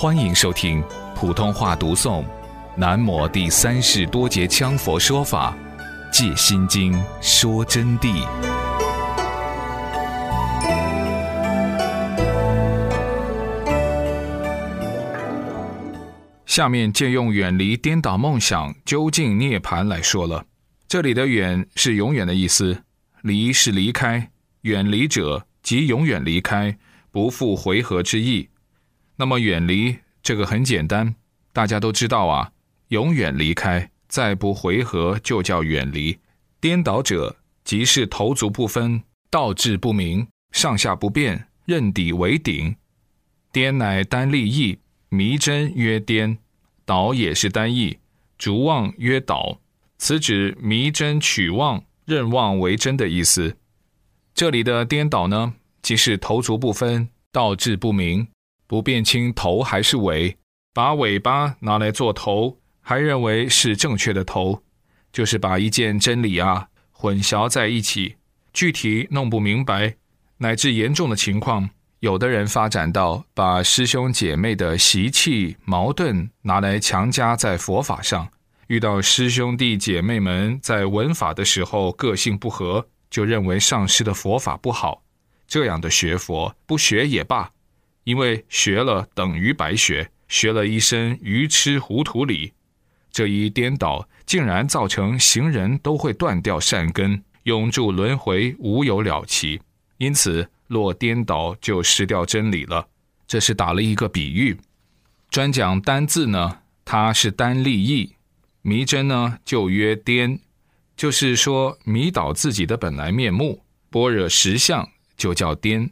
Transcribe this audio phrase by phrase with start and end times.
[0.00, 0.80] 欢迎收听
[1.12, 2.22] 普通话读诵
[2.76, 5.52] 《南摩第三世多杰羌佛说法·
[6.12, 8.24] 借心经说真谛》。
[16.46, 20.44] 下面借用远离颠倒梦想、究竟涅盘来说了。
[20.86, 22.84] 这里的“远”是永远的意思
[23.22, 24.30] ，“离”是离开，
[24.60, 26.78] 远离者即永远离开，
[27.10, 28.48] 不复回合之意。
[29.18, 31.16] 那么远离这个很简单，
[31.52, 32.52] 大家都知道啊，
[32.88, 36.16] 永远离开，再不回合就叫远离。
[36.60, 42.76] 颠倒者即是头足不分，道志不明，上下不变，任底为顶。
[43.50, 44.78] 颠乃单立意，
[45.08, 46.36] 迷真曰颠；
[46.84, 47.98] 倒也是单义，
[48.38, 49.60] 逐妄曰倒。
[49.98, 53.56] 此指迷真取妄，任妄为真的意思。
[54.32, 58.28] 这里的颠倒呢，即是头足不分，道志不明。
[58.68, 60.36] 不辨清头还是尾，
[60.74, 64.62] 把尾巴拿来做头，还认为是正确的头，
[65.10, 68.16] 就是把一件真理啊混淆在一起，
[68.52, 69.96] 具体弄不明白，
[70.36, 78.28] 乃至严重的情况，有的人发展到把师兄姐妹的习气矛盾拿来强加在佛法上，
[78.66, 85.02] 遇到师兄弟姐妹们在闻法的时候个性不合，就认为上师的佛法不好，
[85.46, 87.50] 这样的学佛不学也罢。
[88.08, 92.54] 因为学了等于白学，学了一身愚痴糊涂理，
[93.12, 99.60] 这一颠倒竟然造成行人都会断掉善根，永住轮回，无有了期。
[99.98, 102.88] 因此，若颠倒就失掉真理了。
[103.26, 104.58] 这是打了一个比喻。
[105.28, 108.14] 专讲单字呢，它是单立义；
[108.62, 110.40] 迷真呢，就曰颠，
[110.96, 115.90] 就是说迷倒自己的本来面目，般若实相就叫颠。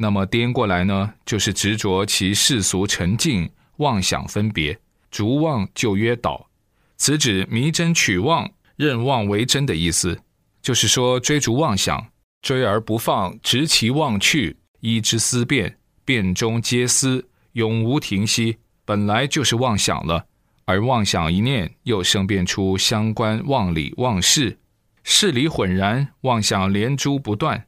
[0.00, 4.78] 那么颠过来呢，就是执着其世俗沉静，妄想分别，
[5.10, 6.48] 逐妄就约倒。
[6.96, 10.20] 此指迷真取妄，认妄为真的意思。
[10.62, 12.06] 就是说追逐妄想，
[12.42, 18.56] 追而不放，执其妄去，依之思辨，辨中皆思，永无停息。
[18.84, 20.26] 本来就是妄想了，
[20.64, 24.58] 而妄想一念，又生变出相关妄理妄事，
[25.02, 27.67] 事理混然，妄想连珠不断。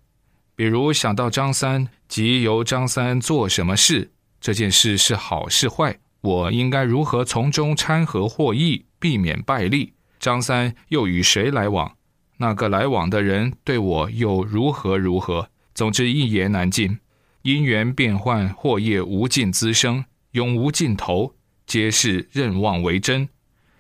[0.61, 4.13] 比如想到张三，即由张三做什么事，
[4.43, 9.95] 这件事是好是坏，我应该如何从中掺和获益，避免败利？
[10.19, 11.97] 张三又与谁来往？
[12.37, 15.49] 那个来往的人对我又如何如何？
[15.73, 16.99] 总之一言难尽，
[17.41, 21.35] 因缘变幻，祸业无尽滋生，永无尽头，
[21.67, 23.27] 皆是任妄为真。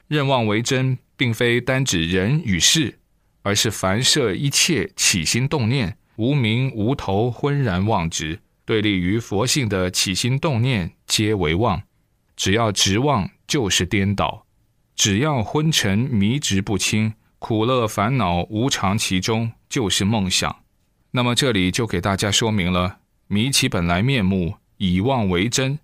[0.08, 3.00] 任妄为真，并非单指人与事，
[3.42, 5.98] 而是凡涉一切起心动念。
[6.20, 11.82] 无名无头，浑然妄执，对立于佛性的起心动念，皆为妄。
[12.36, 14.44] 只要执妄，就是颠倒；
[14.94, 20.54] 只要昏沉迷执不清，苦乐烦恼无常其中，就是梦想。
[21.12, 25.78] 那么这里就给大家说明了：迷其本来面目，以妄为真。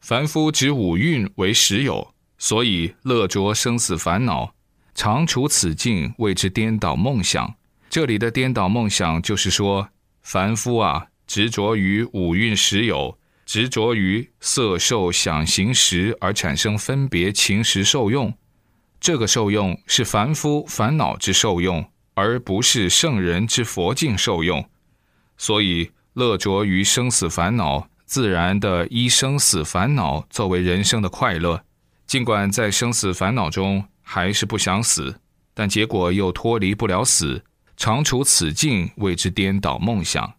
[0.00, 4.54] 凡夫执五蕴为实有，所以乐着生死烦恼，
[4.94, 7.56] 常处此境，谓之颠倒梦想。
[7.88, 9.88] 这里的颠倒梦想，就是说，
[10.22, 18.34] 凡夫啊，执着于五蕴实有，执着于色受想行识而产生分别情识受用，
[18.98, 24.68] 这个受用是凡夫烦恼之受用，而不是圣人之佛境受用。
[25.36, 31.64] 所以乐着于生死烦恼，自然的依生死烦恼作为人生的快乐。
[32.06, 35.20] 尽管在生死烦恼中还是不想死，
[35.54, 37.42] 但结果又脱离不了死。
[37.76, 40.34] 常处此境，谓之颠倒梦想。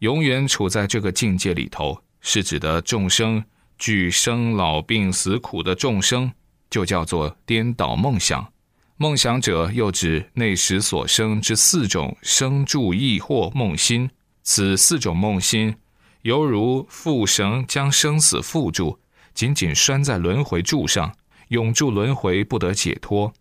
[0.00, 3.44] 永远处在这个境界里头，是指的众生
[3.76, 6.32] 具生老病死苦的众生，
[6.70, 8.52] 就叫做颠倒梦想。
[8.96, 14.10] 梦想者，又指内时所生之四种生住意惑梦心。
[14.42, 15.76] 此四种梦心，
[16.22, 18.98] 犹如缚绳将生死缚住，
[19.34, 21.14] 紧紧拴在轮回柱上，
[21.48, 23.32] 永住轮回，不得解脱。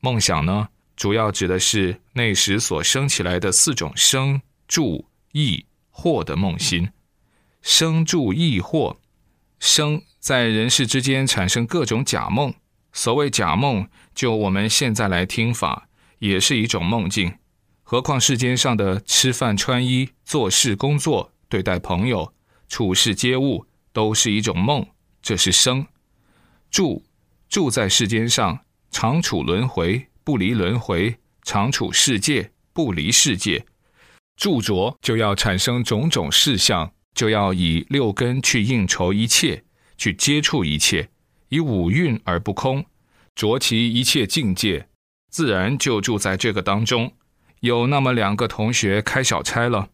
[0.00, 0.68] 梦想呢？
[0.96, 6.88] 主要指的是那时所生起来的四种生、住、意、惑的梦心。
[7.60, 8.96] 生、住、意、惑，
[9.58, 12.54] 生在人世之间产生各种假梦。
[12.92, 15.88] 所谓假梦，就我们现在来听法，
[16.20, 17.34] 也是一种梦境。
[17.82, 22.32] 何况世间上的吃饭、穿衣、做事、工作、对待朋友、
[22.68, 24.86] 处事接物，都是一种梦。
[25.20, 25.86] 这是生。
[26.70, 27.04] 住，
[27.48, 28.60] 住在世间上，
[28.90, 30.06] 常处轮回。
[30.26, 33.64] 不离轮回，常处世界；不离世界，
[34.36, 39.62] 著着就要产生种种事相，就要以六根去应酬一切，
[39.96, 41.10] 去接触一切，
[41.50, 42.84] 以五蕴而不空，
[43.36, 44.88] 着其一切境界，
[45.30, 47.12] 自然就住在这个当中。
[47.60, 49.90] 有那么两个同学开小差了，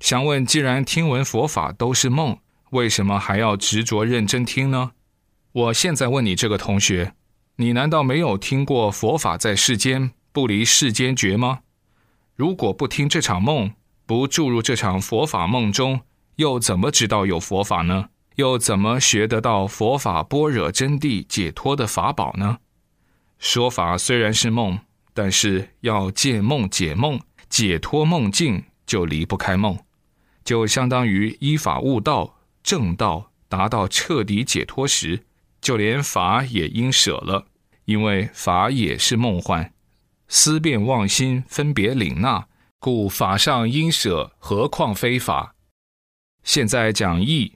[0.00, 2.36] 想问：既然听闻佛法都是梦，
[2.70, 4.90] 为什么还要执着认真听呢？
[5.52, 7.14] 我现在问你这个同学，
[7.56, 11.60] 你难道没有听过佛法在世间不离世间觉吗？
[12.34, 13.72] 如果不听这场梦，
[14.04, 16.00] 不注入这场佛法梦中，
[16.36, 18.10] 又怎么知道有佛法呢？
[18.36, 22.58] 又怎么学得到佛法般若真谛解脱的法宝呢？
[23.38, 24.78] 说法虽然是梦。
[25.18, 27.18] 但是要借梦解梦，
[27.48, 29.78] 解脱梦境就离不开梦，
[30.44, 35.24] 就相当于依法悟道、正道，达到彻底解脱时，
[35.66, 37.48] 就连法也应舍了，
[37.86, 39.72] 因为法也是梦幻，
[40.28, 42.46] 思辨妄心分别领纳，
[42.78, 45.56] 故法上应舍，何况非法？
[46.44, 47.54] 现在讲义，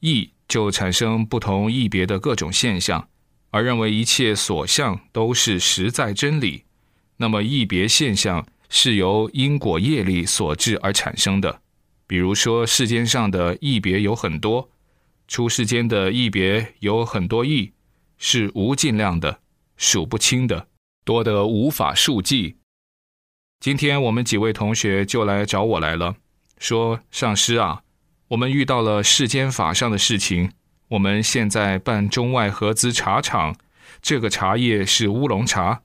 [0.00, 3.10] 义就产生不同异别的各种现象，
[3.50, 6.64] 而认为一切所相都是实在真理。
[7.18, 11.60] 那么异别现象是由因果业力所致而产生的，
[12.06, 14.70] 比如说世间上的异别有很多，
[15.26, 17.72] 出世间的异别有很多异，
[18.18, 19.40] 是无尽量的，
[19.76, 20.68] 数不清的，
[21.04, 22.56] 多得无法数计。
[23.60, 26.16] 今天我们几位同学就来找我来了，
[26.58, 27.82] 说上师啊，
[28.28, 30.52] 我们遇到了世间法上的事情，
[30.88, 33.56] 我们现在办中外合资茶厂，
[34.02, 35.82] 这个茶叶是乌龙茶。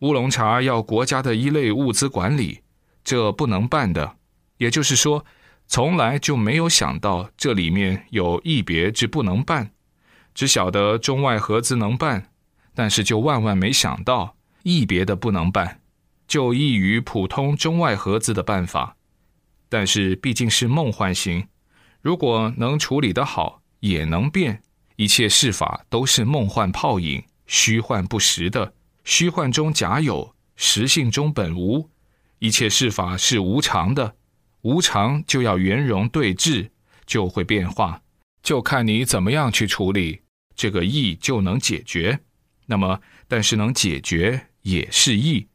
[0.00, 2.60] 乌龙茶要国家的一类物资管理，
[3.04, 4.16] 这不能办的。
[4.56, 5.26] 也就是说，
[5.72, 9.70] 从来就没有想到这里面有一别之不能办，
[10.34, 12.32] 只晓得中外合资能办，
[12.74, 14.34] 但是就万万没想到
[14.64, 15.80] 一别的不能办，
[16.26, 18.96] 就异于普通中外合资的办法。
[19.68, 21.46] 但是毕竟是梦幻型，
[22.02, 24.64] 如果能处理得好，也能变。
[24.96, 28.74] 一切事法都是梦幻泡影，虚幻不实的。
[29.04, 31.88] 虚幻中假有，实性中本无，
[32.40, 34.16] 一切事法是无常的，
[34.62, 36.70] 无常就要圆融对峙，
[37.06, 38.02] 就会变化，
[38.42, 40.20] 就看你怎么样去处理，
[40.54, 42.20] 这个意就能解决。
[42.66, 45.46] 那么，但是能解决也是意，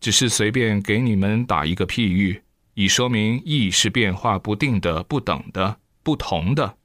[0.00, 2.42] 只是随便给你们打一个譬喻，
[2.74, 6.76] 以说明意是变化不定的、不等的、不同的。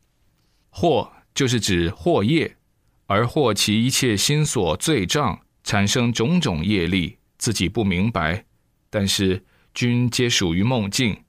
[0.72, 2.58] 惑就是指惑业，
[3.06, 5.40] 而惑其一切心所罪障。
[5.64, 8.46] 产生种种业力，自己不明白，
[8.90, 11.26] 但是均皆属于梦境，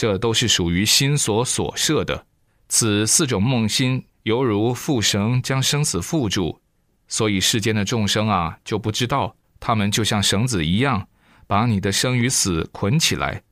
[0.00, 2.24] 这都是属于心所所设的。
[2.70, 6.58] 此四种梦心，犹如缚绳将生死缚住，
[7.06, 11.06] 所以世间的众生啊，就不知道他们就像绳子一样，
[11.46, 13.42] 把你的生与死捆起来，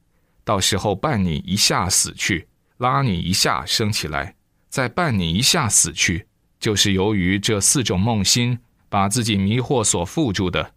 [0.43, 2.49] 到时候绊你一下死去，
[2.79, 4.35] 拉你一下升起来，
[4.71, 6.27] 再绊你一下死去，
[6.59, 8.59] 就是由于这四种梦心。
[8.89, 10.73] 把自己迷惑所缚住的，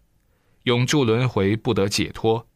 [0.64, 2.46] 永住轮回不得解脱，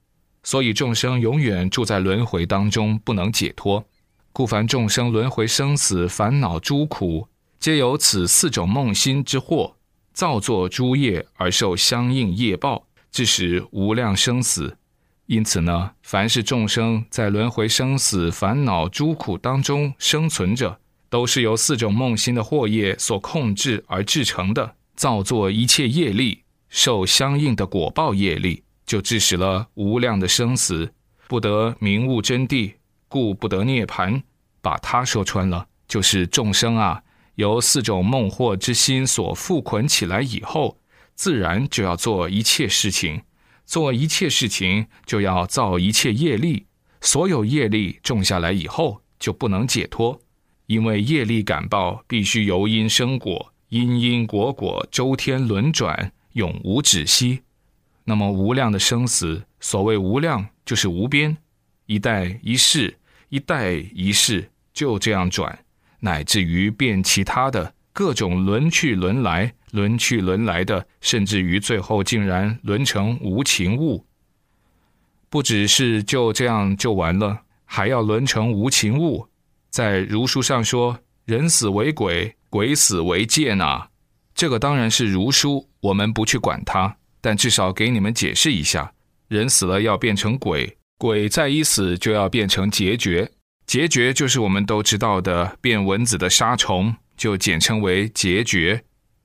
[0.47, 3.85] 所以众生永远住在轮回当中不能解脱。
[4.33, 7.27] 故凡众生轮回生死烦恼诸苦，
[7.59, 9.75] 皆有此四种梦心之祸，
[10.13, 14.77] 造作诸业而受相应业报，致使无量生死。
[15.27, 20.79] 因此呢，凡是众生在轮回生死烦恼诸苦当中生存着，
[21.11, 24.77] 都是由四种梦心的祸业所控制而制成的。
[24.95, 30.95] 造作一切业力，受相应的果报业力，就致使了无量的生死，
[31.29, 32.75] 不得明悟真谛，
[33.09, 34.23] 故不得涅盘。
[34.63, 37.03] 把它说穿了，就是众生啊，
[37.35, 40.79] 由四种梦惑之心所缚捆起来以后，
[41.15, 43.23] 自然就要做一切事情，
[43.65, 46.67] 做一切事情就要造一切业力，
[47.01, 50.21] 所有业力种下来以后，就不能解脱，
[50.67, 53.53] 因为业力感报必须由因生果。
[53.69, 57.43] 因因果果，周天轮转，永无止息。
[58.07, 61.37] 那么无量的生死，所谓无量，就是无边，
[61.85, 62.97] 一代一世，
[63.29, 65.59] 一代一世，就这样转，
[66.01, 74.07] 乃至于变其他的各种轮去轮来，轮去轮来的，甚至于最后竟然轮成无情物。
[75.29, 79.29] 不只是就这样就完了，还要轮成无情物。
[79.69, 82.35] 在儒书上说，人死为鬼。
[82.49, 83.89] 鬼死为贱呐，
[84.35, 88.93] 这个当然是儒书，我们不去管它，但至少给你们解释一下：
[89.27, 93.29] 人死了要变成鬼，鬼再一死就要变成孑孓，
[93.67, 98.81] 孑孓就是我们都知道的变蚊子的杀虫，就简称为孑孓。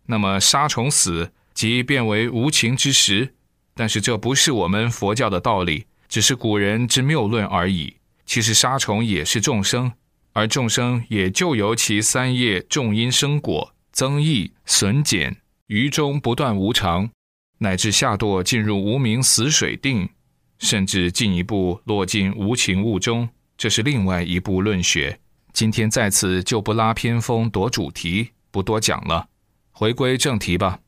[0.07, 3.35] 那么杀虫死即变为无情之时，
[3.75, 7.97] 但是这不是我们佛教的道理，只是古人之谬论而已。
[8.25, 9.91] 其实杀虫也是众生。
[10.33, 17.07] 而众生也就由其三业重因生果，增益、损减，于中不断无常，
[17.63, 20.09] 乃至下堕进入无名死水定，
[20.57, 25.19] 甚至进一步落进无情物中，这是另外一部论学。
[25.53, 29.27] 今天在此就不拉偏锋夺主题，不多讲了，
[29.71, 30.79] 回归正题吧。